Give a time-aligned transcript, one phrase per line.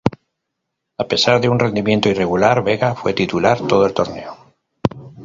[1.03, 4.35] A pesar de un rendimiento irregular, Vega fue titular todo el torneo.